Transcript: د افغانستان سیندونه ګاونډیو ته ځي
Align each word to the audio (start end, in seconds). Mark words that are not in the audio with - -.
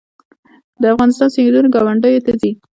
د 0.81 0.83
افغانستان 0.93 1.29
سیندونه 1.35 1.67
ګاونډیو 1.75 2.23
ته 2.25 2.31
ځي 2.41 2.51